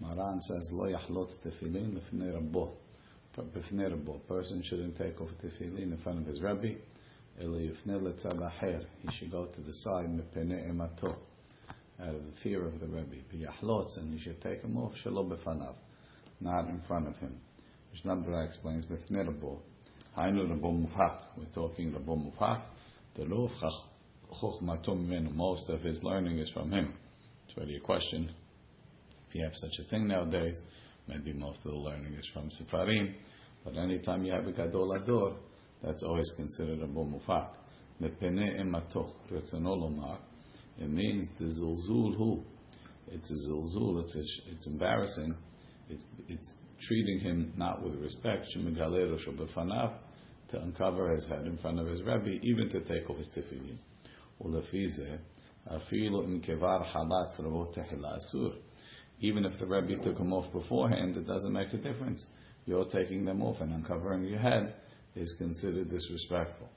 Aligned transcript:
Maran 0.00 0.40
says, 0.40 0.68
Lo 0.72 0.86
yachlot 0.86 1.30
tefillin 1.44 1.98
lefnei 1.98 2.32
rabbo. 2.32 2.72
B'fnei 3.36 3.90
rabbo. 3.90 4.26
Person 4.26 4.62
shouldn't 4.64 4.98
take 4.98 5.20
off 5.20 5.30
tefillin 5.42 5.92
in 5.92 5.98
front 6.02 6.20
of 6.20 6.26
his 6.26 6.42
rabbi. 6.42 6.74
Elo 7.40 7.58
yifnei 7.58 8.00
letzad 8.00 8.38
acher. 8.38 8.84
He 9.02 9.08
should 9.16 9.30
go 9.30 9.46
to 9.46 9.60
the 9.60 9.72
side, 9.72 10.08
mepene 10.08 10.68
emato. 10.68 11.16
Out 12.00 12.14
of 12.14 12.24
the 12.24 12.32
fear 12.42 12.66
of 12.66 12.80
the 12.80 12.86
rabbi. 12.86 13.18
B'yachlot, 13.32 13.96
and 13.98 14.12
he 14.12 14.24
should 14.24 14.40
take 14.42 14.62
him 14.62 14.76
off, 14.76 14.92
shelo 15.04 15.26
b'fanav. 15.26 15.74
Not 16.40 16.68
in 16.68 16.80
front 16.86 17.08
of 17.08 17.16
him. 17.16 17.36
Mishnah 17.92 18.16
Berurah 18.16 18.46
explains, 18.46 18.84
b'fnei 18.86 19.26
rabbo. 19.26 19.58
Hainu 20.18 20.48
rabbo 20.48 20.86
mufhak. 20.86 21.18
We're 21.36 21.46
talking 21.54 21.92
rabbo 21.92 22.16
mufhak. 22.30 22.62
The 23.16 23.24
luf 23.24 23.52
most 25.34 25.68
of 25.68 25.80
his 25.82 26.02
learning 26.02 26.38
is 26.38 26.50
from 26.50 26.72
him. 26.72 26.94
It's 27.46 27.56
already 27.56 27.76
a 27.76 27.80
question. 27.80 28.30
If 29.28 29.34
you 29.34 29.44
have 29.44 29.54
such 29.54 29.84
a 29.84 29.88
thing 29.90 30.08
nowadays, 30.08 30.56
maybe 31.08 31.32
most 31.32 31.58
of 31.64 31.72
the 31.72 31.78
learning 31.78 32.14
is 32.14 32.28
from 32.32 32.50
Sifarim. 32.50 33.14
But 33.64 33.76
anytime 33.76 34.24
you 34.24 34.32
have 34.32 34.46
a 34.46 34.52
Gadol 34.52 34.92
Ador, 34.92 35.36
that's 35.82 36.02
always 36.02 36.30
considered 36.36 36.80
a 36.80 36.86
Mufak. 36.86 37.48
Mepene 38.00 38.60
ematoch 38.60 39.12
retzonolomar. 39.30 40.18
It 40.78 40.90
means 40.90 41.28
the 41.38 41.44
zilzul 41.44 42.16
hu. 42.16 42.42
It's 43.08 43.30
a 43.30 43.50
zilzul. 43.50 44.02
It's 44.02 44.16
a, 44.16 44.52
it's 44.52 44.66
embarrassing. 44.66 45.36
It's 45.88 46.04
it's 46.28 46.54
treating 46.86 47.20
him 47.20 47.52
not 47.56 47.82
with 47.82 47.94
respect. 48.00 48.46
To 50.50 50.60
uncover 50.60 51.12
his 51.12 51.26
head 51.28 51.46
in 51.46 51.56
front 51.58 51.80
of 51.80 51.86
his 51.86 52.02
rabbi, 52.02 52.38
even 52.42 52.68
to 52.70 52.80
take 52.80 53.08
off 53.08 53.16
his 53.16 53.30
tefillin. 53.36 53.78
ולפי 54.41 54.87
זה, 54.87 55.15
אפילו 55.75 56.25
אם 56.25 56.39
כבר 56.39 56.83
חלץ 56.83 57.39
רבות 57.39 57.73
תחילה 57.73 58.17
אסור. 58.17 58.51
Even 59.21 59.45
if 59.45 59.59
the 59.59 59.65
Rebbe 59.65 60.01
took 60.01 60.17
them 60.17 60.31
off 60.31 60.51
beforehand, 60.53 61.17
it 61.17 61.27
doesn't 61.27 61.51
make 61.51 61.73
a 61.73 61.77
difference. 61.77 62.25
You're 62.65 62.85
taking 62.85 63.25
them 63.25 63.41
off 63.41 63.59
and 63.59 63.73
uncovering 63.73 64.23
your 64.23 64.39
head 64.39 64.75
is 65.15 65.35
considered 65.37 65.89
disrespectful. 65.89 66.69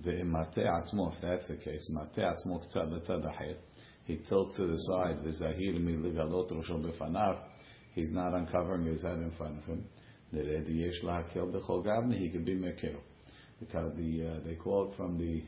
ואם 0.00 0.36
עצמו, 0.36 1.10
if 1.10 1.20
that's 1.20 1.48
the 1.48 1.56
case, 1.64 1.94
מטה 1.94 2.30
עצמו 2.30 2.60
קצת 2.60 2.88
לצד 2.92 3.26
אחר, 3.26 3.54
he 4.06 4.16
tilts 4.28 4.56
to 4.56 4.66
the 4.66 4.78
side, 4.90 5.18
וזהיר 5.24 5.78
מלגלות 5.78 6.52
ראשו 6.52 6.78
בפניו, 6.78 7.34
he's 7.94 8.10
not 8.12 8.34
uncovering 8.34 8.84
his 8.86 9.02
head 9.02 9.18
in 9.18 9.30
front 9.38 9.58
of 9.58 9.70
him, 9.70 9.82
נראה 10.32 10.60
יש 10.68 11.04
להקל 11.04 11.50
בכל 11.50 11.82
גבנה, 11.82 12.14
he 12.14 12.30
could 12.32 12.44
be 12.44 12.54
מקל. 12.54 12.96
Because 13.60 13.92
the, 13.96 14.26
uh, 14.26 14.46
they 14.46 14.54
quote 14.54 14.94
from 14.96 15.16
the 15.18 15.42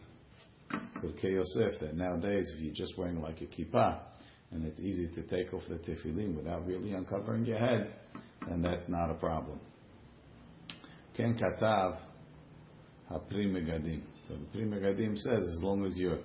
with 1.03 1.23
Yosef 1.23 1.79
that 1.81 1.95
nowadays 1.95 2.51
if 2.55 2.61
you're 2.61 2.73
just 2.73 2.97
wearing 2.97 3.21
like 3.21 3.41
a 3.41 3.45
kippah 3.45 3.99
and 4.51 4.65
it's 4.65 4.79
easy 4.79 5.07
to 5.15 5.21
take 5.23 5.53
off 5.53 5.63
the 5.67 5.75
tefillin 5.75 6.35
without 6.35 6.65
really 6.65 6.93
uncovering 6.93 7.45
your 7.45 7.59
head, 7.59 7.93
then 8.47 8.61
that's 8.61 8.87
not 8.87 9.09
a 9.09 9.15
problem. 9.15 9.59
Ken 11.15 11.37
katav. 11.37 11.97
So 13.09 13.19
the 13.19 14.45
pri 14.51 14.63
megadim 14.63 15.17
says 15.17 15.41
as 15.41 15.61
long 15.61 15.85
as 15.85 15.95
you're 15.97 16.19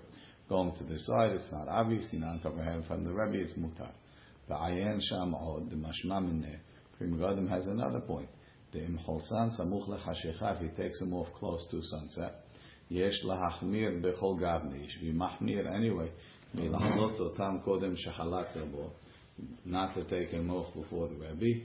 going 0.48 0.74
to 0.76 0.84
the 0.84 0.98
side, 0.98 1.32
it's 1.32 1.48
not 1.52 1.68
obvious, 1.68 2.08
you're 2.12 2.22
not 2.22 2.36
uncovering 2.36 2.64
your 2.64 2.74
head 2.74 2.84
from 2.86 3.04
the 3.04 3.12
Rebbe, 3.12 3.42
it's 3.42 3.58
mutar. 3.58 3.90
The 4.48 4.54
ayen 4.54 4.98
sham 5.02 5.34
od, 5.34 5.70
the 5.70 5.76
mashma 5.76 6.22
mineh. 6.22 6.58
Pri 6.96 7.08
megadim 7.08 7.48
has 7.50 7.66
another 7.66 8.00
point. 8.00 8.28
The 8.72 8.78
imholsan 8.78 9.50
samuch 9.58 9.88
lechashecha, 9.88 10.56
if 10.56 10.60
he 10.62 10.82
takes 10.82 11.00
him 11.00 11.12
off 11.12 11.28
close 11.34 11.66
to 11.70 11.82
sunset, 11.82 12.44
יש 12.91 13.25
להחמיר 13.25 13.89
בכל 14.01 14.35
גבנה, 14.37 14.77
יש 14.77 14.97
be 15.01 15.13
מחמיר 15.13 15.67
anyway, 15.67 16.09
מלחלוץ 16.55 17.19
אותם 17.19 17.57
קודם 17.63 17.95
שחלקת 17.95 18.57
בו, 18.71 18.89
not 19.65 19.95
to 19.95 20.03
take 20.09 20.31
him 20.31 20.49
off 20.49 20.75
before 20.75 21.07
the 21.07 21.17
Rebbe, 21.23 21.59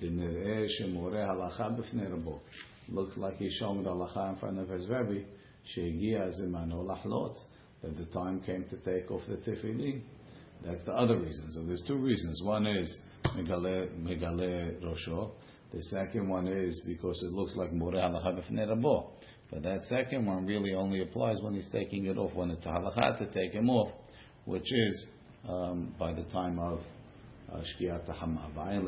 ונראה 0.00 0.68
שמורה 0.68 1.24
הלכה 1.24 1.68
בפני 1.68 2.06
רבו. 2.06 2.40
looks 2.88 3.16
like 3.16 3.36
he's 3.38 3.52
showing 3.60 3.84
the 3.84 3.90
halacha 3.90 4.30
in 4.30 4.36
front 4.36 4.58
of 4.58 4.68
his 4.68 4.86
Rebbe, 4.88 5.24
שהגיע 5.64 6.30
זמנו 6.30 6.92
לחלוץ, 6.92 7.50
that 7.82 7.96
the 7.96 8.06
time 8.12 8.40
came 8.40 8.64
to 8.70 8.76
take 8.84 9.10
off 9.10 9.22
the 9.26 9.36
tefillin. 9.50 10.02
That's 10.64 10.84
the 10.84 10.92
other 10.92 11.18
reason. 11.18 11.50
So 11.52 11.64
there's 11.64 11.84
two 11.86 11.96
reasons. 11.96 12.42
One 12.44 12.66
is 12.66 12.98
megale 13.36 14.82
rosho. 14.82 15.30
The 15.72 15.82
second 15.84 16.28
one 16.28 16.46
is 16.48 16.82
because 16.86 17.22
it 17.22 17.32
looks 17.32 17.56
like 17.56 17.72
more 17.72 17.92
halacha 17.92 18.38
b'fnei 18.38 18.66
rabo. 18.68 19.12
But 19.51 19.63
that 19.63 19.83
second 19.85 20.25
one 20.25 20.45
really 20.45 20.73
only 20.73 21.01
applies 21.01 21.41
when 21.41 21.53
he's 21.53 21.69
taking 21.71 22.05
it 22.07 22.17
off, 22.17 22.33
when 22.33 22.51
it's 22.51 22.65
halacha 22.65 23.19
to 23.19 23.25
take 23.27 23.53
him 23.53 23.69
off, 23.69 23.91
which 24.45 24.71
is 24.71 25.05
um, 25.47 25.93
by 25.99 26.13
the 26.13 26.23
time 26.25 26.59
of 26.59 26.79
uh, 27.51 27.57
Shkiat 27.57 28.07
HaMava. 28.07 28.81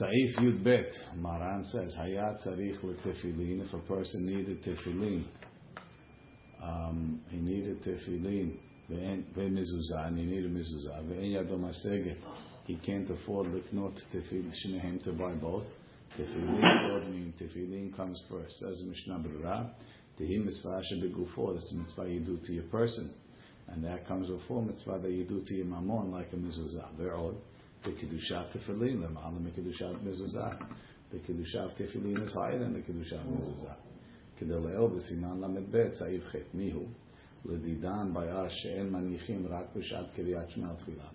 Saif 0.00 0.34
yudbet, 0.40 0.90
Maran 1.16 1.62
says, 1.62 1.94
Hayat 2.00 2.44
Tzarich 2.44 2.80
Tefillin. 3.04 3.64
If 3.64 3.72
a 3.72 3.78
person 3.86 4.26
needed 4.26 4.62
Tefillin, 4.64 5.24
um, 6.60 7.20
he 7.28 7.36
needed 7.36 7.80
Tefillin, 7.84 8.58
Ve'en 8.90 9.24
Mezuzah, 9.36 10.08
and 10.08 10.18
he 10.18 10.24
needed 10.24 10.52
Mezuzah, 10.52 11.04
Ve'en 11.04 11.32
Yadom 11.32 11.60
HaSeged 11.60 12.16
he 12.65 12.75
can't 12.75 13.09
afford 13.09 13.47
liknot 13.47 13.97
tefillin 14.13 14.53
shnehem 14.63 15.03
to 15.03 15.11
buy 15.13 15.33
both. 15.33 15.65
Tefillin 16.17 16.93
would 16.93 17.09
mean 17.11 17.33
tefillin 17.39 17.95
comes 17.95 18.21
first. 18.29 18.59
Says 18.59 18.81
Mishnah 18.83 19.19
Berurah, 19.19 19.71
tehi 20.19 20.43
mitzvah 20.43 20.81
shebegufo. 20.91 21.55
That's 21.55 21.71
a 21.71 21.75
mitzvah 21.75 22.09
you 22.09 22.19
do 22.19 22.37
to 22.45 22.53
your 22.53 22.65
person, 22.65 23.13
and 23.67 23.83
that 23.83 24.07
comes 24.07 24.29
before 24.29 24.61
mitzvah 24.61 24.99
that 25.01 25.11
you 25.11 25.23
do 25.23 25.43
to 25.45 25.53
your 25.55 25.65
mammon, 25.65 26.11
like 26.11 26.31
a 26.33 26.35
mezuzah. 26.35 26.95
Ve'od 26.99 27.35
the 27.83 27.91
kiddushat 27.91 28.55
tefillin, 28.55 29.01
the 29.01 29.07
ma'alim 29.07 29.51
kiddushat 29.51 30.03
mezuzah. 30.03 30.59
The 31.11 31.17
kiddushat 31.17 31.75
tefillin 31.79 32.23
is 32.23 32.33
higher 32.33 32.59
than 32.59 32.73
the 32.73 32.79
kiddushat 32.79 33.25
mezuzah. 33.25 33.75
כדלאו 34.39 34.89
בסימן 34.89 35.41
ל"ב, 35.41 35.89
סעיף 35.93 36.23
ח' 36.25 36.35
מיהו, 36.53 36.85
לדידן 37.45 38.13
ביער 38.13 38.49
שאין 38.49 38.89
מניחים 38.89 39.47
רק 39.49 39.65
בשעת 39.75 40.11
קריאת 40.11 40.49
שמע 40.49 40.73
תפילה 40.73 41.09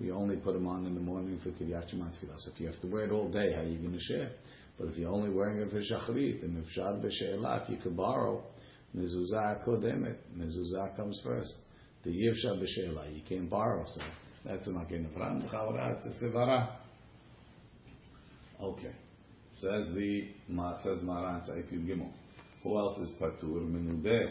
we 0.00 0.10
only 0.10 0.36
put 0.36 0.54
them 0.54 0.66
on 0.66 0.86
in 0.86 0.94
the 0.94 1.00
morning 1.00 1.38
for 1.42 1.50
Kiryat 1.50 1.90
Shema. 1.90 2.10
So 2.10 2.50
if 2.54 2.60
you 2.60 2.66
have 2.66 2.80
to 2.80 2.86
wear 2.86 3.04
it 3.04 3.12
all 3.12 3.28
day, 3.28 3.52
how 3.54 3.60
are 3.60 3.66
you 3.66 3.78
going 3.78 3.92
to 3.92 4.00
share? 4.00 4.30
But 4.78 4.88
if 4.88 4.96
you're 4.96 5.12
only 5.12 5.28
wearing 5.30 5.58
it 5.58 5.70
for 5.70 5.80
Shacharit, 5.80 6.42
and 6.42 6.56
if 6.56 6.70
Shad 6.70 7.02
B'She'elah, 7.02 7.68
you 7.68 7.76
could 7.76 7.96
borrow, 7.96 8.42
Mezuzah 8.96 9.62
Kodemet, 9.66 10.16
Mezuzah 10.36 10.96
comes 10.96 11.20
first. 11.22 11.52
The 12.02 12.10
Yivsha 12.10 12.58
B'She'elah, 12.58 13.14
you 13.14 13.20
can't 13.28 13.50
borrow, 13.50 13.84
so 13.86 14.00
that's 14.46 14.66
not 14.68 14.88
getting 14.88 15.04
a 15.04 15.08
problem. 15.10 15.42
It's 15.44 16.06
a 16.06 16.24
Sevara. 16.24 16.70
Okay. 18.62 18.92
Says 19.52 19.86
the, 19.94 20.28
says 20.82 21.02
Maran, 21.02 21.42
Saif 21.42 21.70
Gimel. 21.70 22.10
Who 22.62 22.78
else 22.78 22.98
is 23.00 23.12
Patur? 23.20 23.68
Menudeh, 23.70 24.30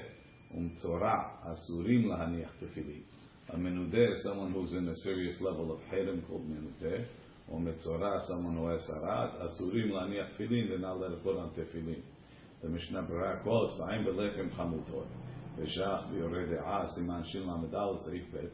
Umtzorah, 0.57 1.45
Asurim 1.47 2.05
Lahaniach 2.05 2.49
Tefillah. 2.59 3.03
A 3.50 3.56
menudeh 3.56 4.12
is 4.12 4.22
someone 4.24 4.52
who's 4.52 4.72
in 4.72 4.88
a 4.88 4.96
serious 4.96 5.40
level 5.40 5.72
of 5.72 5.78
herem 5.92 6.26
called 6.26 6.48
menudeh. 6.48 7.04
Or 7.48 7.60
metzorah, 7.60 8.18
someone 8.26 8.56
who 8.56 8.68
has 8.68 8.80
sarat. 8.90 9.40
Asurim 9.42 9.90
laniach 9.90 10.34
tefillin, 10.36 10.70
they're 10.70 10.78
not 10.78 10.96
allowed 10.96 11.10
to 11.10 11.16
put 11.16 11.36
on 11.36 11.50
tefillin. 11.50 12.00
The 12.62 12.70
Mishnah 12.70 13.02
Berurah 13.02 13.42
quotes, 13.42 13.74
"V'ayim 13.74 14.06
belechem 14.06 14.50
chamutot, 14.56 15.06
v'shach 15.58 16.10
v'yoreh 16.10 16.48
de'ah, 16.48 16.88
siman 16.96 17.22
shin 17.26 17.42
lamedal 17.42 18.00
tzarif 18.02 18.32
bet, 18.32 18.50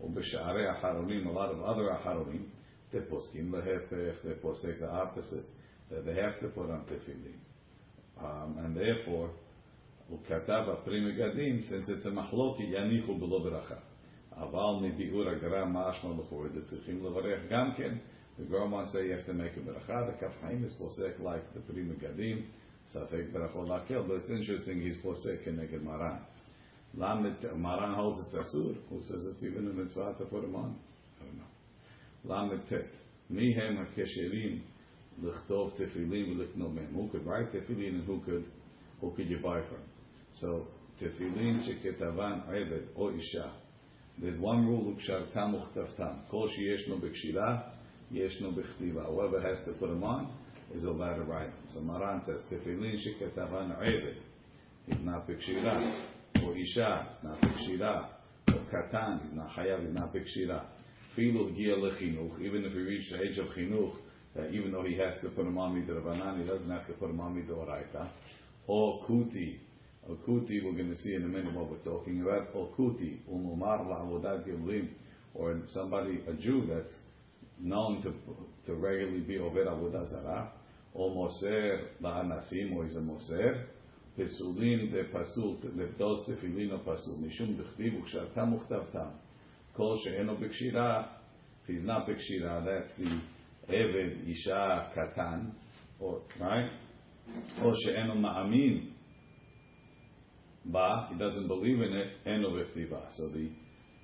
ובשערי 0.00 0.70
אחרונים, 0.70 1.26
a 1.26 1.32
lot 1.32 1.50
of 1.50 1.62
other 1.62 1.88
אחרונים, 1.90 2.44
they 2.92 2.98
poskim 2.98 3.50
להפך, 3.50 4.22
they 4.22 4.34
posek 4.34 4.80
the 4.80 4.90
opposite, 4.90 5.46
that 5.90 6.04
they 6.04 6.14
have 6.14 6.38
to 6.40 6.48
put 6.48 6.68
on 6.70 6.84
tefillin. 6.84 7.38
Um, 8.18 8.58
and 8.58 8.76
therefore, 8.76 9.30
הוא 10.08 10.18
כתב 10.28 10.64
הפרי 10.68 11.00
מגדים, 11.00 11.60
since 11.60 11.88
it's 11.88 12.06
a 12.06 12.10
מחלוקי, 12.10 12.62
יניחו 12.62 13.18
בלא 13.18 13.38
ברכה. 13.38 13.76
אבל 14.40 14.88
מביאור 14.88 15.28
הגר"א 15.28 15.64
משמע 15.64 16.10
לחורד, 16.20 16.58
צריכים 16.70 17.04
לברך 17.04 17.40
גם 17.50 17.74
כן. 17.76 17.98
The 18.38 18.44
Gemara 18.44 18.84
say 18.92 19.06
you 19.06 19.12
have 19.12 19.24
to 19.24 19.32
make 19.32 19.56
a 19.56 19.60
beracha. 19.60 20.06
The 20.06 20.12
Kaf 20.20 20.34
Haim 20.42 20.62
is 20.62 20.74
posek 20.78 21.18
like 21.20 21.54
the 21.54 21.60
Pri 21.60 21.82
Megadim, 21.82 22.44
Safek 22.94 23.32
berachot 23.32 23.66
lakel. 23.66 24.06
But 24.06 24.16
it's 24.16 24.30
interesting 24.30 24.82
he's 24.82 24.98
posek 24.98 25.48
keneged 25.48 25.82
Maran. 25.82 26.20
Lamet 26.98 27.56
Maran 27.56 27.94
holds 27.94 28.20
it's 28.26 28.34
asur. 28.34 28.76
Who 28.90 29.02
says 29.02 29.26
it's 29.32 29.42
even 29.42 29.68
a 29.68 29.72
mitzvah 29.72 30.16
to 30.18 30.24
put 30.26 30.44
him 30.44 30.54
on? 30.54 30.76
I 31.18 31.24
don't 31.24 31.38
know. 31.38 32.34
Lamet 32.34 32.68
tet. 32.68 32.90
Mihem 33.32 33.78
hakesherim 33.78 34.60
lichtov 35.22 35.74
tefillin 35.80 36.36
v'lichno 36.36 36.74
mem. 36.74 36.92
Who 36.94 37.08
could 37.08 37.24
write 37.24 37.52
tefillin 37.52 37.94
and 37.94 38.04
who 38.04 38.20
could 38.20 38.44
who 39.00 39.12
could 39.12 39.30
you 39.30 39.38
buy 39.42 39.62
from? 39.62 39.80
So 40.32 40.66
tefillin 41.00 41.66
sheketavan 41.66 42.48
eved 42.50 42.88
o 42.98 43.10
isha. 43.16 43.50
there's 44.21 44.39
one 44.39 44.67
rule, 44.67 44.95
ukshartam 44.95 45.55
uchtaftam. 45.55 46.29
Kol 46.29 46.47
sheyeshno 46.47 47.01
b'kshila, 47.01 47.63
yeshno 48.13 48.53
b'chtiva. 48.53 49.07
Whoever 49.07 49.41
has 49.41 49.57
to 49.65 49.73
put 49.79 49.89
them 49.89 50.03
on 50.03 50.31
is 50.75 50.83
allowed 50.83 51.15
to 51.15 51.23
write. 51.23 51.49
So 51.67 51.81
Maran 51.81 52.21
says, 52.23 52.41
tefillin 52.51 52.95
sheketavan 52.97 53.75
eved. 53.81 54.17
he's 54.85 55.01
not 55.01 55.27
bikshira. 55.27 56.05
Or 56.43 56.55
isha, 56.55 57.07
he's 57.09 57.23
not 57.23 57.41
bikshira. 57.41 58.09
Or 58.49 58.61
katan, 58.71 59.23
he's 59.23 59.33
not 59.33 59.49
chayav, 59.49 59.81
he's 59.81 59.93
not 59.93 60.13
bikshira. 60.13 60.65
Filu 61.17 61.55
gia 61.55 61.75
lechinuch, 61.75 62.39
even 62.41 62.63
if 62.63 62.73
he 62.73 62.79
reached 62.79 63.11
the 63.11 63.23
age 63.23 63.39
of 63.39 63.47
chinuch, 63.47 63.95
that 64.35 64.51
even 64.51 64.71
though 64.71 64.83
he 64.83 64.95
has 64.97 65.15
to 65.21 65.29
put 65.29 65.47
him 65.47 65.57
on 65.57 65.75
midrabanan, 65.75 66.39
he 66.41 66.47
doesn't 66.47 66.69
have 66.69 66.85
to 66.85 66.93
put 66.93 67.09
him 67.09 67.19
on 67.19 67.35
midoraita. 67.35 68.07
Or 68.67 69.03
kuti, 69.05 69.57
or 70.08 70.16
kuti, 70.26 70.64
we're 70.64 70.72
going 70.72 70.90
to 70.90 70.96
see 70.96 71.14
in 71.14 71.24
a 71.24 71.28
minute 71.28 71.52
what 71.54 71.70
we're 71.70 71.78
talking 71.78 72.22
about. 72.22 72.48
Or 72.54 72.68
kuti, 72.78 73.18
umumar 73.30 73.80
la'avodat 73.86 74.46
gilrim, 74.46 74.88
or 75.34 75.60
somebody, 75.68 76.20
a 76.28 76.34
Jew 76.34 76.66
that's 76.68 76.94
known 77.58 78.02
to, 78.02 78.12
to 78.66 78.74
regularly 78.76 79.20
be 79.20 79.38
over 79.38 79.64
avodah 79.64 80.08
zarah, 80.08 80.52
or 80.94 81.14
moser 81.14 81.88
la'anasim, 82.02 82.74
or 82.76 82.84
he's 82.84 82.96
a 82.96 83.00
moser, 83.00 83.66
פסולים 84.16 84.90
דפסול, 84.92 85.56
לפדוס 85.76 86.30
תפילין 86.30 86.70
או 86.72 86.78
פסול, 86.78 87.26
משום 87.26 87.56
דכתיב 87.56 87.94
וכשרתם 87.94 88.52
וכתבתם. 88.52 89.08
כל 89.72 89.94
שאינו 89.96 90.36
בקשירה, 90.36 91.02
if 91.64 91.70
he's 91.70 91.86
not 91.86 92.08
בקשירה, 92.10 92.64
that's 92.64 93.00
the 93.00 93.08
עבד, 93.68 94.26
אישה, 94.26 94.88
קטן, 94.94 95.40
or, 96.00 96.40
right? 96.40 96.70
או 97.62 97.72
שאינו 97.76 98.14
מאמין 98.14 98.89
ba, 100.65 101.07
he 101.11 101.17
doesn't 101.17 101.47
believe 101.47 101.81
in 101.81 101.93
it, 101.93 102.07
eno 102.25 102.51
b'chtiva. 102.51 103.01
So 103.15 103.29
the 103.29 103.49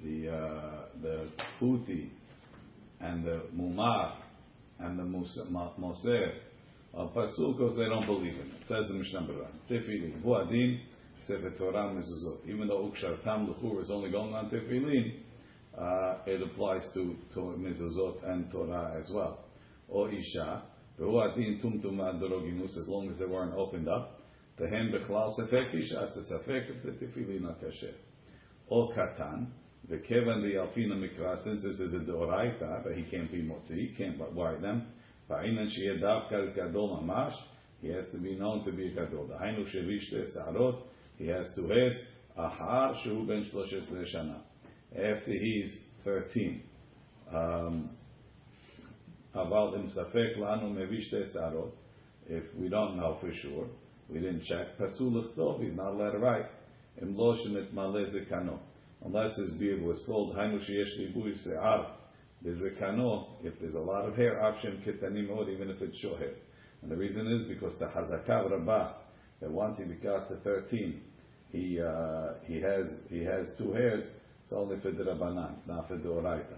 the 0.04 0.30
uh, 0.30 0.86
the 1.01 1.27
puti 1.59 2.09
and 3.00 3.24
the 3.25 3.42
mumar 3.56 4.13
and 4.80 4.98
the 5.00 5.04
moser 5.04 6.33
of 6.94 7.13
because 7.13 7.77
they 7.77 7.86
don't 7.86 8.06
believe 8.06 8.33
in 8.33 8.48
it. 8.48 8.68
Says 8.68 8.88
the 8.88 8.94
Mishnah 8.94 9.21
Berurah. 9.21 9.51
Tefillin 9.69 10.21
huadin 10.24 10.80
sefer 11.27 11.51
Torah 11.57 11.94
mezuzot. 11.94 12.48
Even 12.48 12.68
though 12.68 12.92
ukshartam 12.92 13.48
luchur 13.48 13.81
is 13.81 13.92
only 13.92 14.09
going 14.09 14.33
on 14.33 14.50
tefillin, 14.50 15.13
uh, 15.77 16.18
it 16.25 16.42
applies 16.42 16.89
to, 16.94 17.15
to 17.33 17.39
mezuzot 17.39 18.24
and 18.30 18.51
Torah 18.51 19.00
as 19.00 19.12
well. 19.12 19.45
Or 19.88 20.09
isha. 20.09 20.63
As 21.00 21.06
long 22.88 23.09
as 23.12 23.19
they 23.19 23.25
weren't 23.27 23.54
opened 23.54 23.88
up, 23.88 24.17
Tehen 24.59 24.93
bechlal 24.93 25.31
sefek 25.39 25.75
isha, 25.75 26.09
it's 26.09 26.17
a 26.17 26.35
sefek 26.35 26.71
if 26.71 26.83
the 26.83 27.06
tefillin 27.06 27.49
are 27.49 27.55
kasher. 27.55 27.94
Or 28.69 28.93
katan, 28.93 29.47
the 29.89 29.99
kevan 29.99 30.43
the 30.43 30.59
alfina 30.59 30.94
mikra, 30.94 31.37
since 31.43 31.62
this 31.62 31.81
is 31.81 31.94
a 31.94 32.11
deoraita, 32.11 32.85
that 32.85 32.94
he 32.94 33.05
can't 33.11 33.31
be 33.33 33.43
motzi, 33.43 33.89
he 33.89 33.94
can't 33.97 34.19
wire 34.35 34.61
them. 34.61 34.83
בעניין 35.29 35.69
שיהיה 35.69 35.99
דווקא 35.99 36.37
גדול 36.55 37.00
ממש, 37.00 37.35
he 37.83 37.87
has 37.89 38.09
to 38.12 38.19
be 38.19 38.37
known 38.37 38.62
to 38.65 38.73
be 38.73 38.94
גדול. 38.94 39.29
דהיינו 39.29 39.67
שהביא 39.67 40.00
שתי 40.00 40.27
שערות, 40.35 40.89
he 41.19 41.23
has 41.23 41.56
to 41.56 41.62
rest 41.62 42.05
אחר 42.37 42.94
שהוא 42.94 43.27
בן 43.27 43.44
13 43.44 44.06
שנה. 44.06 44.39
After 44.93 45.33
he's 45.33 45.79
13. 46.05 46.61
Um, 47.31 47.35
אבל 49.35 49.77
אם 49.77 49.89
ספק 49.89 50.37
לנו 50.37 50.71
מביא 50.71 51.00
שתי 51.00 51.27
שערות, 51.33 51.75
if 52.27 52.61
we 52.61 52.69
don't 52.69 52.97
know 52.97 53.17
for 53.21 53.33
sure, 53.33 53.67
we 54.09 54.19
didn't 54.19 54.44
check. 54.44 54.77
Pasul 54.77 55.12
Lichtov, 55.12 55.63
he's 55.63 55.74
not 55.74 55.92
allowed 55.92 56.12
to 56.12 56.19
write. 56.19 56.45
Unless 57.00 57.38
his 59.38 59.51
beard 59.59 59.83
was 59.83 60.04
told, 60.07 60.36
there's 62.44 62.62
a 62.62 62.80
kano, 62.80 63.27
if 63.44 63.59
there's 63.59 63.75
a 63.75 63.80
lot 63.80 64.07
of 64.07 64.15
hair, 64.15 64.44
option 64.44 64.81
kitanimod, 64.86 65.50
even 65.50 65.69
if 65.69 65.81
it's 65.81 65.98
short 66.00 66.19
hair. 66.19 66.33
And 66.81 66.92
the 66.92 66.95
reason 66.95 67.27
is 67.27 67.48
because 67.48 67.77
the 67.80 67.86
hazakav 67.86 68.51
rabbah, 68.51 68.94
that 69.42 69.51
once 69.51 69.77
he 69.77 69.83
got 69.95 70.30
to 70.30 70.38
13, 70.38 71.01
he, 71.51 71.80
uh, 71.81 72.33
he, 72.45 72.62
has, 72.62 72.88
he 73.09 73.24
has 73.24 73.48
two 73.57 73.74
hairs, 73.74 74.04
it's 74.44 74.54
only 74.54 74.80
for 74.80 74.92
the 74.92 75.04
rabbanan, 75.04 75.57
it's 75.57 75.68
not 75.68 75.88
for 75.88 75.98
the 75.98 76.09
oraita. 76.09 76.57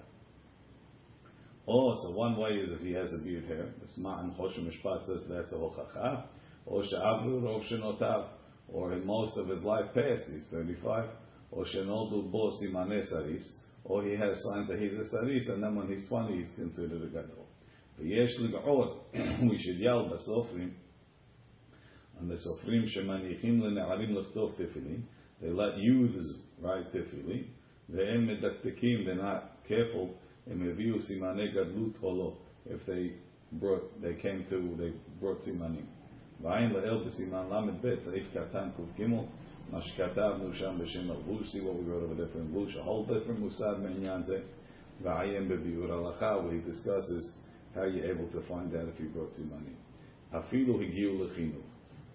Oh, 1.67 1.95
so 2.01 2.11
one 2.11 2.37
way 2.37 2.51
is 2.51 2.71
if 2.71 2.81
he 2.81 2.93
has 2.93 3.13
a 3.13 3.23
beard 3.23 3.45
hair. 3.45 3.69
The 3.79 4.01
Ma'an 4.01 4.35
Choshen 4.37 4.67
Mishpat 4.67 5.05
says 5.05 5.21
that's 5.29 5.51
a 5.51 5.55
hochacha 5.55 6.23
Or 6.68 6.82
she'avru 6.82 7.42
rov 7.42 7.62
shenotav. 7.70 8.28
Or 8.72 8.92
in 8.92 9.06
most 9.06 9.36
of 9.36 9.48
his 9.48 9.62
life 9.62 9.86
past, 9.94 10.22
he's 10.32 10.46
35. 10.50 11.10
Or 11.50 11.64
shenodu 11.64 12.30
bo 12.30 12.50
simane 12.62 13.02
saris 13.08 13.64
or 13.84 14.02
he 14.02 14.16
has 14.16 14.42
signs 14.42 14.68
that 14.68 14.78
he's 14.78 14.94
a 14.94 15.04
saris, 15.10 15.48
and 15.48 15.62
then 15.62 15.74
when 15.76 15.88
he's 15.88 16.06
20, 16.08 16.36
he's 16.36 16.50
considered 16.56 17.02
a 17.02 17.06
gadol. 17.06 17.46
ויש 17.98 18.40
לגעוד, 18.40 18.98
we 19.50 19.58
should 19.58 19.78
yell 19.78 20.08
בסופרים, 20.08 20.70
and 22.18 22.30
the 22.30 22.34
sofrim 22.34 22.86
שמניחים 22.86 23.60
לנערים 23.60 24.14
לכתוב 24.14 24.54
תפילין, 24.56 25.02
they 25.40 25.50
let 25.50 25.76
youths 25.76 26.62
write 26.62 26.90
תפילין, 26.90 27.44
והם 27.88 28.26
מדקדקים, 28.26 29.06
they're 29.06 29.22
not 29.22 29.68
careful, 29.68 30.08
הם 30.46 30.70
הביאו 30.70 31.00
סימני 31.00 31.48
גדלות 31.48 31.98
או 32.02 32.16
לא, 32.16 32.36
if 32.66 32.88
they 32.88 33.12
brought, 33.60 34.02
they 34.02 34.22
came 34.22 34.50
to, 34.50 34.56
they 34.76 35.20
brought 35.20 35.42
סימנים. 35.44 35.86
ועין 36.42 36.70
לאל 36.70 37.04
בסימן 37.04 37.46
ל"ב, 37.50 37.94
סעיף 38.02 38.26
קטן 38.30 38.68
ק"ג, 38.76 39.04
מה 39.72 39.80
שכתבנו 39.80 40.54
שם 40.54 40.78
בשם 40.80 41.10
הלבוש, 41.10 41.54
see 41.54 41.58
what 41.58 41.74
we 41.74 41.84
wrote 41.88 42.04
of 42.04 42.12
a 42.12 42.22
different 42.22 42.52
bush, 42.54 42.76
a 42.76 42.82
whole 42.82 43.06
different 43.06 43.40
מוסד 43.40 43.74
מעניין 43.82 44.22
זה, 44.22 44.40
ועיין 45.02 45.48
בביאור 45.48 45.92
הלכה, 45.92 46.36
where 46.36 46.52
he 46.52 46.70
discusses 46.70 47.44
how 47.74 47.84
you're 47.84 48.04
able 48.04 48.28
to 48.32 48.40
find 48.48 48.74
out 48.74 48.88
if 48.88 49.00
you 49.00 49.08
brought 49.16 49.32
סימנים. 49.32 49.74
אפילו 50.38 50.80
הגיעו 50.80 51.24
לחינוך. 51.24 51.66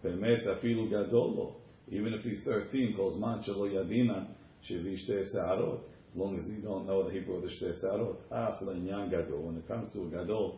באמת 0.03 0.47
אפילו 0.57 0.89
גדול 0.89 1.31
לו. 1.35 1.55
Even 1.89 2.13
if 2.13 2.25
he's 2.25 2.43
13, 2.45 2.93
כל 2.95 3.11
זמן 3.11 3.41
שלא 3.41 3.67
ידינן 3.69 4.23
שהביא 4.61 4.97
שתי 4.97 5.25
שערות, 5.33 5.85
as 6.09 6.17
long 6.17 6.35
as 6.37 6.47
you 6.47 6.61
don't 6.67 6.85
know 6.87 7.03
that 7.03 7.13
he 7.13 7.19
brought 7.19 7.45
the 7.45 7.49
שתי 7.49 7.73
שערות. 7.81 8.17
אך 8.29 8.61
לעניין 8.61 9.09
גדול, 9.09 9.39
when 9.39 9.69
it 9.69 9.71
comes 9.71 9.95
to 9.95 9.97
a 9.97 10.15
גדול, 10.15 10.51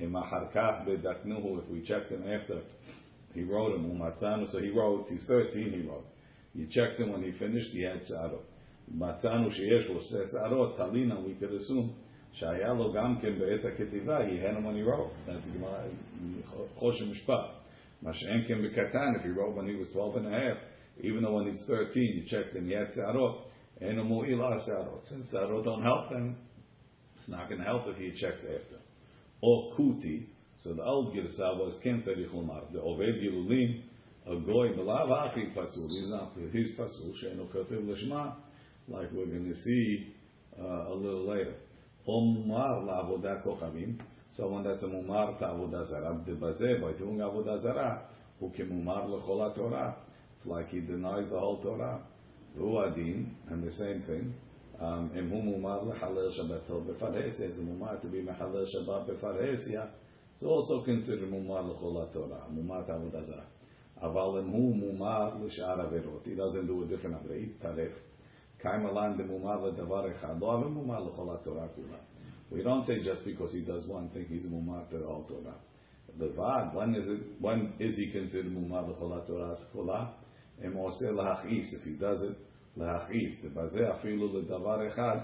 אם 0.00 0.16
אחר 0.16 0.46
כך 0.52 0.72
בדקנוהו, 0.86 1.58
if 1.58 1.70
we 1.70 1.88
checked 1.88 2.12
him 2.12 2.24
after, 2.26 2.58
he 3.34 3.42
wrote 3.42 3.74
him, 3.74 3.84
ומצאנו, 3.84 4.46
so 4.48 4.58
he 4.58 4.70
wrote, 4.70 5.08
he's 5.08 5.26
13, 5.26 5.72
he 5.72 5.82
wrote. 5.88 6.06
You 6.54 6.66
checked 6.66 7.00
him 7.00 7.10
when 7.12 7.22
he 7.22 7.32
finished, 7.32 7.72
he 7.72 7.82
had 7.82 8.06
שערות. 8.06 8.44
מצאנו 8.94 9.50
שיש 9.50 9.86
לו 9.88 10.00
שתי 10.00 10.26
שערות, 10.32 10.76
תלינה, 10.76 11.14
we 11.14 11.42
could 11.42 11.52
assume, 11.52 11.90
שהיה 12.32 12.72
לו 12.72 12.92
גם 12.92 13.20
כן 13.20 13.38
בעת 13.38 13.64
הכתיבה, 13.64 14.18
he 14.28 14.38
had 14.38 14.56
him 14.56 14.64
when 14.64 14.76
he 14.76 14.82
wrote. 14.82 15.12
That's 15.26 15.48
חושן 16.74 17.10
משפט. 17.10 17.50
מה 18.02 18.12
שאין 18.12 18.44
כן 18.48 18.62
בקטן, 18.62 19.14
if 19.16 19.22
he 19.22 19.30
wrote 19.30 19.54
when 19.56 19.66
he 19.66 19.74
was 19.74 19.92
12 19.92 20.16
and 20.16 20.26
a 20.26 20.30
half, 20.30 20.58
even 21.00 21.22
though 21.22 21.34
when 21.34 21.46
he's 21.46 21.66
13, 21.66 22.16
you 22.16 22.24
checked 22.26 22.54
him, 22.54 22.66
he 22.66 22.74
had 22.74 22.90
שערות, 22.94 23.50
אין 23.80 23.96
לו 23.96 24.04
מועיל 24.04 24.38
שערות. 24.66 25.04
Since 25.04 25.32
שערות 25.32 25.64
don't 25.64 25.82
help 25.82 26.12
him, 26.12 26.36
it's 27.18 27.28
not 27.28 27.48
going 27.48 27.58
to 27.58 27.64
help 27.64 27.86
if 27.88 27.96
he 27.96 28.12
checked 28.12 28.44
after. 28.44 28.78
Or 29.40 29.74
kuti, 29.76 30.26
so 30.62 30.72
the 30.72 30.82
old 30.82 31.14
Girsa 31.14 31.58
was 31.58 31.78
Ken 31.82 32.02
Tzarich 32.02 32.32
Lomar. 32.32 32.72
The 32.72 32.78
Oved 32.78 33.22
Gilulim, 33.22 33.82
a 34.26 34.40
goy 34.40 34.68
belav 34.68 35.10
achi 35.10 35.52
pasul. 35.54 35.88
He's 35.90 36.08
not 36.08 36.32
he's 36.52 36.68
pasul 36.78 37.12
she'enu 37.20 37.46
kativ 37.52 37.86
l'shma, 37.86 38.36
like 38.88 39.12
we're 39.12 39.26
going 39.26 39.44
to 39.44 39.54
see 39.54 40.14
uh, 40.58 40.88
a 40.88 40.94
little 40.94 41.28
later. 41.28 41.54
Omar 42.08 42.82
la'avodah 42.82 43.44
kochavim, 43.44 44.00
someone 44.32 44.64
that's 44.64 44.82
a 44.82 44.86
mumar 44.86 45.38
to 45.38 45.44
avodah 45.44 45.86
zarah. 45.86 46.24
Debazeh 46.26 46.80
by 46.80 46.98
doing 46.98 47.18
avodah 47.18 47.62
zarah, 47.62 48.02
who 48.40 48.50
can 48.50 48.68
mumar 48.70 49.06
l'chol 49.06 49.54
Torah. 49.54 49.96
It's 50.36 50.46
like 50.46 50.68
he 50.68 50.80
denies 50.80 51.28
the 51.28 51.38
whole 51.38 51.62
Torah. 51.62 52.00
Ruadin, 52.56 53.34
and 53.50 53.62
the 53.62 53.70
same 53.72 54.02
thing. 54.06 54.34
אם 55.18 55.28
הוא 55.30 55.44
מומר 55.44 55.82
לחלל 55.82 56.30
שבתו 56.30 56.80
בפרהסיה, 56.80 57.50
זה 57.50 57.62
מומר 57.62 57.94
to 58.02 58.04
be 58.04 58.30
מחלל 58.30 58.64
שבת 58.64 59.06
בפרהסיה, 59.06 59.84
it's 60.38 60.42
also 60.42 60.84
considered 60.84 61.30
מומר 61.30 61.62
לכל 61.62 62.02
התורה, 62.02 62.38
מומר 62.50 62.82
תעבוד 62.82 63.20
זרה. 63.20 63.44
אבל 63.96 64.40
אם 64.40 64.48
הוא 64.48 64.76
מומר 64.76 65.44
לשאר 65.44 65.80
עבירות, 65.80 66.26
he 66.26 66.30
doesn't 66.30 66.66
do 66.66 66.82
a 66.82 66.86
different 66.86 67.14
עבירה, 67.14 67.36
he's 67.44 67.62
טרף. 67.62 67.92
קיים 68.58 68.86
עליהם 68.86 69.18
במומר 69.18 69.66
לדבר 69.66 70.12
אחד, 70.12 70.40
לא 70.40 70.54
אבל 70.54 70.66
מומר 70.66 71.00
לכל 71.00 71.34
התורה 71.34 71.68
כולה. 71.68 71.98
We 72.52 72.62
don't 72.62 72.84
say 72.84 73.00
just 73.02 73.24
because 73.24 73.52
he 73.52 73.62
does 73.62 73.86
one 73.88 74.08
thing, 74.14 74.26
he's 74.28 74.46
מומר 74.50 74.82
to 74.90 75.04
all 75.04 75.24
Torah. 75.28 75.58
לבד, 76.18 76.74
when 76.74 76.94
is, 76.94 77.08
it, 77.08 77.20
when 77.40 77.72
is 77.80 77.96
he 77.96 78.12
considered 78.12 78.52
מומר 78.52 78.90
לכל 78.90 79.18
התורה 79.18 79.54
כולה? 79.72 80.06
אם 80.64 80.72
הוא 80.72 80.86
עושה 80.86 81.10
להכעיס, 81.10 81.74
if 81.74 81.86
he 81.86 82.02
does 82.02 82.30
it, 82.30 82.36
להכעיס, 82.76 83.44
בזה 83.44 83.92
אפילו 83.94 84.38
לדבר 84.38 84.88
אחד, 84.88 85.18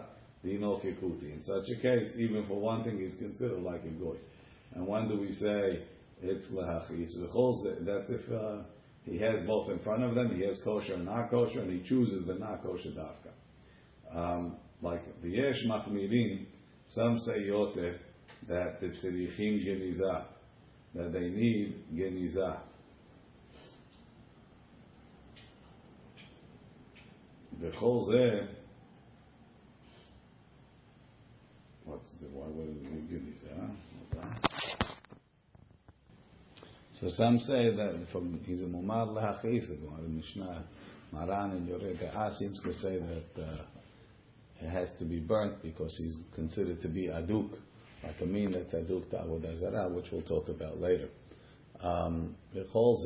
דינו 0.44 0.78
ככותי. 0.78 1.32
In 1.34 1.42
such 1.42 1.68
a 1.70 1.82
case, 1.82 2.16
even 2.16 2.44
for 2.48 2.60
one 2.60 2.84
thing, 2.84 2.98
he's 2.98 3.18
considered 3.18 3.62
like 3.62 3.84
a 3.84 4.04
goy. 4.04 4.16
And 4.74 4.86
when 4.86 5.08
do 5.08 5.18
we 5.20 5.32
say 5.32 5.82
it's 6.22 6.46
להכעיס? 6.50 7.10
That's 7.84 8.10
if 8.10 8.30
uh, 8.30 8.62
he 9.04 9.18
has 9.18 9.40
both 9.46 9.70
in 9.70 9.78
front 9.80 10.02
of 10.02 10.14
them, 10.14 10.34
he 10.36 10.44
has 10.44 10.60
kosher 10.64 10.94
and 10.94 11.04
not 11.04 11.30
kosher, 11.30 11.60
and 11.60 11.70
he 11.70 11.88
chooses 11.88 12.26
the 12.26 12.34
not 12.34 12.62
kosher 12.62 12.90
dafka. 12.90 13.32
Um, 14.14 14.56
like 14.82 15.02
the 15.22 15.30
yesh 15.30 15.64
machmirin, 15.66 16.46
some 16.86 17.18
say 17.18 17.42
yote 17.42 17.96
that 18.48 18.80
the 18.80 18.86
tzirichim 18.86 19.64
geniza, 19.64 20.24
that 20.94 21.12
they 21.12 21.28
need 21.28 21.84
geniza. 21.94 22.60
וכל 27.60 28.04
זה, 28.04 28.46
what's 31.84 32.08
the, 32.20 32.26
why 32.32 32.46
would 32.46 32.68
we 32.90 33.00
give 33.10 33.24
these, 33.26 33.44
huh? 33.54 33.83
So 37.01 37.09
some 37.09 37.39
say 37.39 37.75
that 37.75 38.05
from 38.11 38.39
he's 38.45 38.61
a 38.61 38.65
mumar 38.65 39.07
lahachis, 39.09 39.67
the 39.67 39.75
Gemara 39.75 40.07
Mishnah, 40.07 40.63
Maran 41.11 41.51
and 41.51 41.67
Yoreka 41.67 42.33
seems 42.37 42.61
to 42.63 42.71
say 42.73 42.99
that 42.99 43.43
uh, 43.43 43.63
it 44.61 44.69
has 44.69 44.87
to 44.99 45.05
be 45.05 45.19
burnt 45.19 45.61
because 45.61 45.93
he's 45.97 46.17
considered 46.33 46.81
to 46.81 46.87
be 46.87 47.07
aduk, 47.07 47.51
like 48.01 48.15
a 48.21 48.25
mean 48.25 48.53
that's 48.53 48.73
aduk 48.73 49.09
to 49.09 49.17
avodah 49.17 49.59
zarah, 49.59 49.89
which 49.89 50.05
we'll 50.11 50.21
talk 50.21 50.47
about 50.47 50.79
later. 50.79 51.09
Um, 51.81 52.35
that's 52.53 52.69
only 52.73 53.03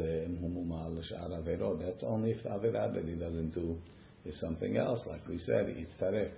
if 2.32 2.44
the 2.44 2.50
avirah 2.50 2.94
that 2.94 3.06
he 3.06 3.16
doesn't 3.16 3.56
do 3.56 3.76
is 4.24 4.40
something 4.40 4.78
else, 4.78 5.02
like 5.08 5.28
we 5.28 5.40
said, 5.40 5.68
it's 5.70 5.92
taref. 6.00 6.30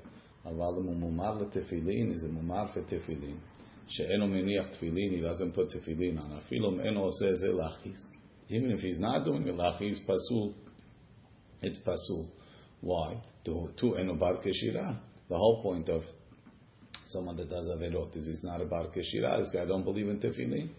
Aval 0.47 0.81
mumar 0.81 1.43
tefillin 1.53 2.15
is 2.15 2.23
a 2.23 2.27
mumar 2.27 2.73
for 2.73 2.81
tefillin 2.83 3.37
שאינו 3.88 4.26
מניח 4.26 4.66
תפילין, 4.66 5.14
he 5.14 5.22
doesn't 5.22 5.56
put 5.56 5.78
תפילין 5.78 6.18
on. 6.18 6.38
אפילו 6.38 6.70
אם 6.70 6.80
אינו 6.80 7.00
עושה 7.00 7.34
זה 7.34 7.48
להכיס. 7.48 8.12
Even 8.48 8.70
if 8.70 8.80
he's 8.80 9.00
not 9.00 9.26
doing 9.26 9.46
it 9.46 9.56
להכיס, 9.56 9.98
פסול. 10.04 10.52
It's 11.62 11.80
pasul. 11.80 12.26
Why? 12.82 13.16
To, 13.44 13.68
to 13.76 13.96
eno 13.96 14.14
bar 14.14 14.36
keshira. 14.36 14.98
The 15.28 15.36
whole 15.36 15.62
point 15.62 15.88
of 15.88 16.02
someone 17.08 17.36
that 17.36 17.48
does 17.48 17.66
averot 17.76 18.16
is 18.16 18.26
he's 18.26 18.44
not 18.44 18.60
a 18.60 18.66
bar 18.66 18.86
keshira. 18.88 19.38
This 19.38 19.50
guy 19.52 19.64
don't 19.64 19.84
believe 19.84 20.08
in 20.08 20.18
tefillin. 20.18 20.70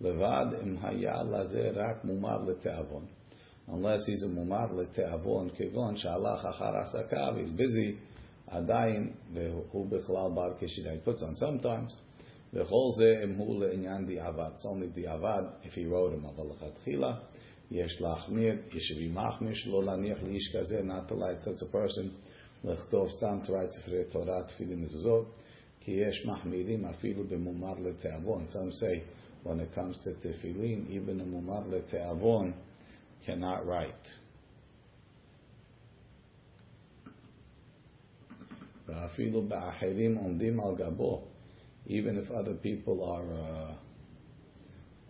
Levad 0.00 0.62
im 0.62 0.76
haya 0.76 1.22
lazer 1.24 1.76
rak 1.76 2.02
mumar 2.04 2.40
leteavon. 2.48 3.06
Unless 3.68 4.06
he's 4.06 4.22
a 4.22 4.28
mumar 4.28 4.70
leteavon, 4.72 5.50
kegon 5.58 6.02
shalach 6.02 6.44
achar 6.44 6.84
asakav, 6.84 7.38
he's 7.38 7.50
busy, 7.52 7.98
adayin, 8.52 9.12
vehu 9.32 9.88
bechlal 9.90 10.34
bar 10.34 10.54
keshira. 10.60 10.92
He 10.94 10.98
puts 10.98 11.22
on 11.22 11.36
sometimes. 11.36 11.94
וכל 12.54 12.86
זה 12.98 13.24
אם 13.24 13.34
הוא 13.34 13.64
לעניין 13.64 14.06
דיעבד. 14.06 14.50
It's 14.56 14.64
only 14.64 14.94
דיעבד 14.94 15.42
if 15.62 15.74
he 15.74 15.84
wrote 15.90 16.14
him, 16.14 16.28
אבל 16.28 16.50
לכתחילה 16.50 17.16
יש 17.70 18.00
להחמיר, 18.00 18.54
יש 18.72 18.92
be 18.92 19.18
מחמיר 19.18 19.54
שלא 19.54 19.84
להניח 19.84 20.22
לאיש 20.22 20.56
כזה, 20.56 20.80
not 20.80 21.10
to 21.10 21.14
like 21.14 21.44
such 21.44 21.62
a 21.62 21.74
person, 21.74 22.08
לכתוב 22.64 23.08
סתם 23.08 23.38
to 23.44 23.48
write 23.48 23.80
ספרי 23.80 24.04
תורה, 24.04 24.42
תפילין 24.42 24.80
מזוזות, 24.80 25.26
כי 25.80 25.92
יש 25.92 26.26
מחמירים 26.26 26.84
אפילו 26.84 27.24
במומר 27.24 27.74
לתיאבון. 27.78 28.46
Some 28.46 28.82
say 28.82 29.02
when 29.46 29.60
it 29.60 29.78
comes 29.78 29.96
to 30.04 30.28
תפילין, 30.28 30.86
even 30.88 31.20
a 31.20 31.24
מומר 31.24 31.66
לתיאבון 31.68 32.52
cannot 33.26 33.66
write. 33.66 34.08
ואפילו 38.86 39.42
באחרים 39.42 40.16
עומדים 40.16 40.60
על 40.60 40.74
גבו 40.76 41.24
even 41.88 42.16
if 42.16 42.30
other 42.30 42.54
people 42.54 43.04
are 43.04 43.34
uh, 43.34 43.74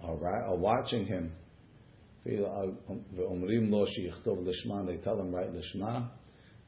are, 0.07 0.45
are 0.47 0.57
watching 0.57 1.07
him. 1.07 1.33
They 2.25 2.37
tell 2.37 2.47
him 5.21 5.35
write 5.35 5.53
lishma. 5.53 6.11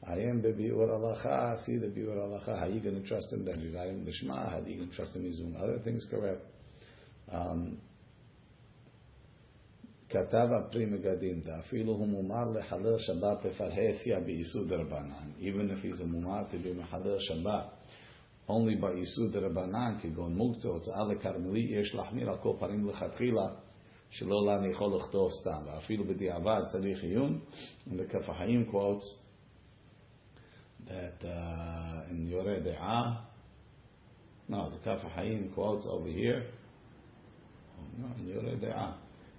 I 0.06 0.12
am 0.12 0.42
bebiur 0.42 0.88
alacha. 0.88 1.58
See 1.64 1.78
the 1.78 1.86
biur 1.86 2.16
alacha. 2.16 2.58
How 2.58 2.66
are 2.66 2.70
you 2.70 2.80
going 2.80 3.02
to 3.02 3.08
trust 3.08 3.32
him? 3.32 3.44
Then 3.44 3.60
you 3.60 3.76
write 3.76 3.88
him 3.88 4.06
lishma. 4.06 4.50
How 4.50 4.58
are 4.58 4.68
you 4.68 4.76
going 4.76 4.90
to 4.90 4.96
trust 4.96 5.16
him? 5.16 5.24
He's 5.24 5.38
doing 5.38 5.56
other 5.56 5.78
things 5.82 6.06
correct. 6.10 6.42
Um, 7.32 7.78
כתב 10.08 10.48
הפרי 10.58 10.86
מגדים, 10.86 11.40
אפילו 11.60 11.92
הוא 11.92 12.08
מומר 12.08 12.44
לחלל 12.58 12.98
שבת 12.98 13.46
בפרהסיה 13.46 14.20
באיסוד 14.20 14.72
רבנן, 14.72 15.30
even 15.40 15.70
if 15.70 15.82
he's 15.82 16.00
a 16.00 16.04
מומר 16.04 16.42
to 16.50 16.54
be 16.54 16.78
מחלל 16.78 17.18
שבת 17.18 17.66
only 18.50 18.76
by 18.76 18.92
Yisud 18.92 19.34
Rabbanan, 19.34 20.00
כגון 20.02 20.34
מוקצה, 20.34 20.68
הוצאה 20.68 21.04
לכרמלי, 21.04 21.60
יש 21.60 21.94
להחמיר 21.94 22.30
על 22.30 22.38
כל 22.38 22.52
פנים 22.58 22.88
לכתחילה, 22.88 23.46
שלא 24.10 24.46
להניחו 24.46 24.98
לכתוב 24.98 25.30
סתם, 25.32 25.62
ואפילו 25.66 26.04
בדיעבד 26.04 26.62
צריך 26.72 27.04
עיון, 27.04 27.38
וכף 27.96 28.28
החיים 28.28 28.70
quotes 28.70 29.26
that 30.86 31.24
uh, 31.24 32.10
in 32.10 32.28
Yoreh 32.30 32.62
De'ah, 32.62 33.18
no, 34.48 34.70
the 34.70 34.78
Kaf 34.84 35.00
HaHaim 35.00 35.52
quotes 35.54 35.86
over 35.90 36.08
here, 36.08 36.46
oh, 37.78 37.84
no, 37.98 38.08
in 38.18 38.26
Yoreh 38.28 38.60
De'ah, 38.60 38.94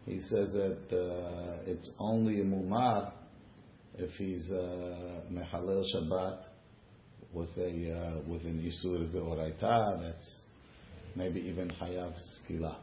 he 0.06 0.20
says 0.20 0.52
that 0.54 0.88
uh, 0.92 1.64
it's 1.66 1.90
only 2.00 2.42
a 2.42 2.44
mumar 2.44 3.12
if 3.98 4.12
he's 4.12 4.50
uh, 4.52 5.22
Mechalel 5.32 5.84
Shabbat 5.96 6.44
with 7.33 7.51
a 7.57 7.93
uh, 7.93 8.21
with 8.27 8.43
an 8.43 8.61
isur 8.61 9.11
oraita 9.15 10.03
that's 10.03 10.41
maybe 11.17 11.41
even 11.41 11.69
chayav 11.71 12.13
skila. 12.39 12.77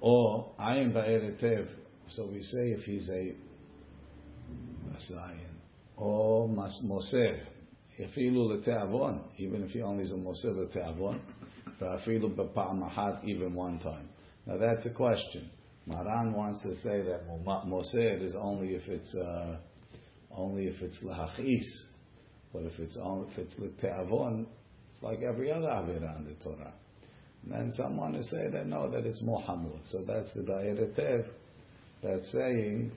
Or 0.00 0.52
ayin 0.60 0.92
ba'eretev. 0.92 1.68
So 2.10 2.26
we 2.26 2.42
say 2.42 2.70
if 2.72 2.84
he's 2.84 3.08
a 3.08 3.34
masayin 4.90 5.56
or 5.96 6.48
mas 6.48 6.78
moser, 6.84 7.40
ifilu 7.98 8.62
teavon 8.66 9.22
even 9.38 9.62
if 9.64 9.70
he 9.70 9.82
only 9.82 10.04
is 10.04 10.12
a 10.12 10.16
moser 10.16 10.52
leteavon, 10.52 11.20
va'afilu 11.80 12.34
b'pa'am 12.34 12.82
mahat 12.82 13.24
even 13.24 13.54
one 13.54 13.78
time. 13.80 14.08
Now 14.46 14.58
that's 14.58 14.86
a 14.86 14.92
question. 14.92 15.50
Maran 15.86 16.32
wants 16.32 16.62
to 16.62 16.74
say 16.76 17.02
that 17.02 17.22
moser 17.66 18.24
is 18.24 18.36
only 18.38 18.74
if 18.74 18.86
it's 18.88 19.14
uh, 19.14 19.56
only 20.30 20.66
if 20.66 20.82
it's 20.82 21.02
lahachis. 21.02 21.64
but 22.55 22.63
if 22.63 22.79
it's 22.79 22.97
only 23.01 23.27
if 23.31 23.37
it's 23.37 23.53
te'avon, 23.81 24.45
it's 24.89 25.03
like 25.03 25.21
every 25.21 25.51
other 25.51 25.67
avira 25.67 26.17
in 26.17 26.25
the 26.25 26.43
Torah. 26.43 26.73
And 27.43 27.51
then 27.51 27.73
some 27.75 27.97
want 27.97 28.15
to 28.15 28.23
say 28.23 28.49
that 28.51 28.67
no, 28.67 28.89
that 28.91 29.05
it's 29.05 29.23
mohamud. 29.23 29.79
So 29.85 29.99
that's 30.05 30.31
the 30.33 30.41
Da'iretev 30.41 31.25
that's 32.03 32.31
saying 32.31 32.91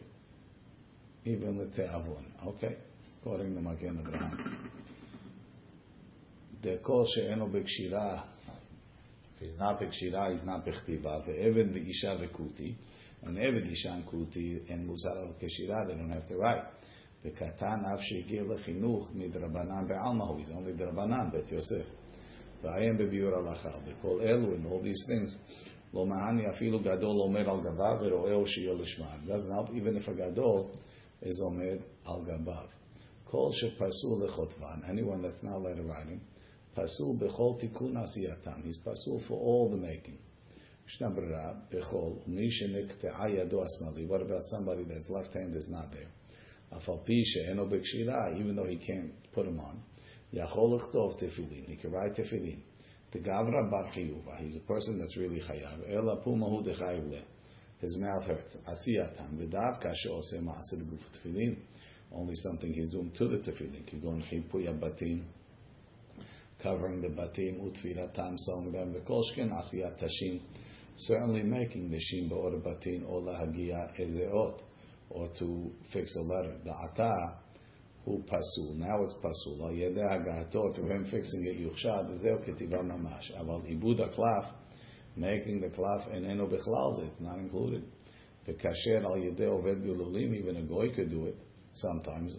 even 1.25 1.59
the 1.59 1.83
te'avon. 1.83 2.25
Okay, 2.47 2.77
according 3.21 3.55
to 3.55 3.61
Magen 3.61 4.01
Abraham. 4.01 4.71
דקול 6.65 7.05
שאינו 7.07 7.47
בקשירה, 7.47 8.23
if 9.37 9.43
he's 9.43 9.59
not 9.59 9.81
בקשירה, 9.81 10.29
he's 10.29 10.47
not 10.47 10.65
בכתיבה, 10.67 11.19
ועבד 11.27 11.73
ואישה 11.73 12.15
וכותי, 12.21 12.75
and 13.23 13.39
עבד 13.39 13.67
אישה 13.69 13.95
וכותי, 14.03 14.59
and 14.69 14.87
מוזר 14.87 15.19
על 15.19 15.33
קשירה, 15.41 15.77
they 15.85 15.93
don't 15.93 16.11
have 16.11 16.29
to 16.29 16.37
write. 16.37 16.65
וקטן 17.25 17.85
אף 17.95 18.01
שהגיע 18.01 18.43
לחינוך 18.43 19.11
מדרבנן 19.15 19.89
בעלמא 19.89 20.25
הוא, 20.25 20.41
he's 20.41 20.49
only 20.49 20.79
דרבנן, 20.79 21.31
בית 21.33 21.53
יוסף. 21.53 22.05
ועיין 22.63 22.99
בביאור 22.99 23.35
הלכה. 23.35 23.79
בכל 23.89 24.21
אלו, 24.21 24.55
in 24.55 24.67
all 24.67 24.85
these 24.85 25.11
things, 25.11 25.59
לא 25.95 26.07
מעני 26.07 26.51
אפילו 26.51 26.81
גדול 26.81 27.17
עומד 27.17 27.41
על 27.49 27.61
גביו 27.61 27.99
ורואהו 28.01 28.47
שיהיה 28.47 28.75
לשמה. 28.75 29.15
It 29.15 29.29
doesn't 29.29 29.53
help 29.53 29.71
even 29.71 30.05
if 30.05 30.09
a 30.09 30.13
גדול 30.13 30.65
is 31.23 31.43
עומד 31.43 31.79
על 32.05 32.25
גביו. 32.25 32.67
כל 33.25 33.49
שפסול 33.53 34.25
לחוטבן, 34.25 34.81
anyone 34.85 35.23
that's 35.23 35.45
not 35.45 35.59
letter 35.65 35.91
writing, 35.91 36.21
פסול 36.75 37.17
בכל 37.21 37.53
תיקון 37.61 37.97
עשייתם. 37.97 38.61
He's 38.65 38.81
פסול 38.81 39.21
for 39.29 39.33
all 39.33 39.75
the 39.75 39.81
making. 39.85 40.19
ישנה 40.89 41.11
ברירה 41.11 41.53
בכל, 41.71 42.11
ומי 42.27 42.51
שנקטעה 42.51 43.31
ידו 43.31 43.63
השמאלי. 43.65 44.07
What 44.07 44.21
about 44.21 44.45
somebody 44.45 44.85
that's 44.85 45.11
left 45.11 45.35
hand 45.35 45.57
is 45.57 45.69
not 45.71 45.93
there? 45.93 46.18
Even 46.72 48.56
though 48.56 48.68
he 48.68 48.78
can't 48.78 49.12
put 49.34 49.46
them 49.46 49.60
on. 49.60 49.82
He 50.32 51.76
can 51.76 51.92
write 51.92 52.16
tefillin. 52.16 52.60
The 53.12 53.20
gavra 53.20 53.70
bar. 53.72 53.92
He's 54.38 54.56
a 54.56 54.60
person 54.68 55.00
that's 55.00 55.18
really 55.18 55.40
chayav. 55.40 55.80
His 57.80 57.98
mouth 57.98 58.24
hurts. 58.24 58.58
Only 62.12 62.36
something 62.36 62.74
he's 62.74 62.92
doing 62.92 63.12
to 63.18 63.28
the 63.28 63.38
tefillin. 63.38 63.84
Kigon 63.90 64.24
chipuya 64.32 64.80
batim. 64.80 65.24
Covering 66.62 67.02
the 67.02 67.08
batim. 67.08 67.60
Utfiratam. 67.62 68.38
Sewing 68.38 68.72
them. 68.72 68.94
V'kolshken 68.94 69.50
asiyat 69.52 69.98
tashim. 70.00 70.42
Certainly 70.98 71.44
making 71.44 71.90
the 71.90 71.98
shim 71.98 72.30
ba'or 72.30 72.62
batim. 72.62 73.10
Ola 73.10 73.38
hagia 73.40 73.92
ezeot 74.00 74.60
or 75.10 75.30
to 75.40 75.72
fix 75.92 76.16
a 76.16 76.22
letter. 76.22 76.56
The 76.64 76.72
ata 76.72 77.38
who 78.06 78.24
pasul. 78.24 78.76
Now 78.78 79.04
it's 79.04 79.16
pasul. 79.16 79.62
Al 79.62 79.72
yedeh 79.72 80.08
hagato 80.08 80.74
through 80.76 80.90
him 80.90 81.06
fixing 81.10 81.46
it 81.46 81.60
yuchshad. 81.60 82.18
Zeu 82.20 82.38
ketiva 82.46 82.82
mamash. 82.84 83.32
Aval 83.40 83.66
ibud 83.70 84.00
klaf, 84.16 84.52
making 85.16 85.62
the 85.62 85.68
klaf 85.68 86.08
and 86.14 86.26
eno 86.26 86.48
bechlal 86.48 87.04
it's 87.06 87.20
not 87.20 87.38
included. 87.38 87.84
The 88.46 88.54
kasher 88.54 89.04
al 89.04 89.18
yedeh 89.18 89.42
oved 89.42 89.84
gululim. 89.84 90.34
Even 90.36 90.58
a 90.58 90.62
goy 90.64 90.90
could 90.96 91.10
do 91.10 91.26
it 91.26 91.38
sometimes. 91.76 92.34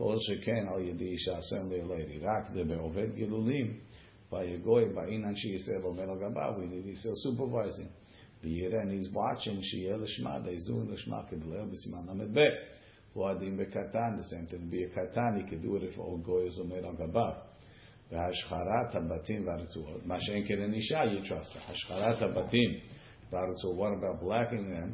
Assembly 0.00 1.80
a 1.80 1.84
lady. 1.84 2.20
Rak 2.24 2.54
de 2.54 2.64
be'oved 2.64 3.16
gululim. 3.18 3.80
By 4.30 4.44
a 4.44 4.58
goy, 4.58 4.92
by 4.94 5.06
inan 5.06 5.34
she 5.36 5.56
yisrael 5.56 5.84
omer 5.86 6.08
al 6.08 6.16
gabav. 6.16 6.58
We 6.60 6.66
need 6.66 6.96
still 6.96 7.14
supervising. 7.16 7.88
And 8.43 8.91
he's 8.91 9.09
watching 9.13 9.61
Shiyeh 9.61 9.97
Lishma, 9.97 10.45
he's 10.49 10.65
doing 10.65 10.87
Lishma 10.87 11.25
Kedler, 11.31 11.65
B'siman 11.65 12.07
Lamed 12.07 12.33
Bet. 12.33 12.51
Wadim 13.15 13.57
bekatan, 13.57 14.17
the 14.17 14.23
same 14.29 14.47
thing. 14.47 14.69
Be 14.69 14.83
a 14.83 14.89
katan, 14.89 15.41
he 15.41 15.49
could 15.49 15.61
do 15.61 15.75
it 15.77 15.83
if 15.83 15.97
all 15.97 16.19
goyos 16.19 16.59
omer 16.59 16.85
al 16.85 16.93
gabav. 16.93 17.35
והשחרת 18.11 18.95
הבתים 18.95 19.47
והרצועות, 19.47 20.05
מה 20.05 20.21
שאין 20.21 20.47
כן 20.47 20.73
אישה, 20.73 21.03
you 21.03 21.25
trust 21.25 21.53
her. 21.55 21.71
השחרת 21.71 22.21
הבתים 22.21 22.79
והרצועות, 23.31 23.79
what 23.79 23.93
about 23.97 24.23
blacking 24.23 24.69
them? 24.69 24.93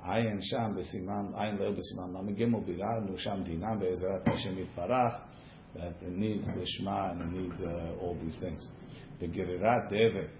עין 0.00 0.38
שם 0.40 0.74
בסימן, 0.76 1.24
עין 1.34 1.56
לא 1.56 1.70
בסימן 1.70 2.26
ל"ג, 2.26 2.66
ביררנו 2.66 3.18
שם 3.18 3.42
דינם 3.44 3.78
בעזרת 3.80 4.28
השם 4.28 4.58
יתברך, 4.58 5.14
that 5.74 6.02
it 6.02 6.18
needs 6.18 6.48
לשמה 6.56 7.10
and 7.10 7.20
it 7.20 7.36
needs 7.36 7.60
uh, 7.60 8.00
all 8.00 8.14
these 8.14 8.38
things. 8.40 8.68
בגרירת 9.20 9.82
דבק 9.90 10.39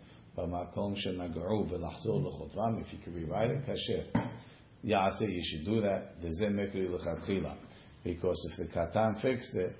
במקום 0.36 0.96
שנגעו 0.96 1.66
ולחזור 1.68 2.28
לכותבם, 2.28 2.78
if 2.78 2.92
you 2.92 2.98
can 3.04 3.12
rewrite 3.14 3.50
it, 3.50 3.70
כשר. 3.70 4.20
יעשה, 4.84 5.24
you 5.24 5.42
should 5.42 5.66
do 5.66 5.80
that, 5.80 6.24
וזה 6.24 6.48
מקרי 6.48 6.88
לכתחילה. 6.88 7.54
Because 8.04 8.36
if 8.50 8.56
the 8.56 8.66
katan 8.66 9.20
fixed 9.20 9.54
it, 9.54 9.74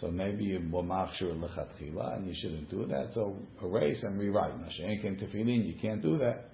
so 0.00 0.10
maybe 0.10 0.44
you 0.44 0.60
bomachshur 0.60 1.34
lechatchila, 1.38 2.16
and 2.16 2.26
you 2.26 2.34
shouldn't 2.34 2.70
do 2.70 2.86
that. 2.86 3.12
So 3.14 3.36
erase 3.62 4.02
and 4.02 4.20
rewrite. 4.20 4.54
Mashenken 4.58 5.18
tefillin, 5.22 5.66
you 5.66 5.74
can't 5.80 6.02
do 6.02 6.18
that. 6.18 6.50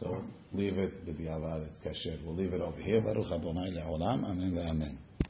So 0.00 0.22
leave 0.52 0.78
it 0.78 0.92
with 1.06 1.16
the 1.18 1.24
avad 1.24 1.68
kasher. 1.84 2.24
We'll 2.24 2.36
leave 2.36 2.54
it 2.54 2.60
over 2.60 2.80
here. 2.80 3.00
Baruch 3.00 3.30
Adonai 3.30 3.70
le'olam. 3.70 4.24
Amen 4.24 4.52
ve'amen. 4.52 4.96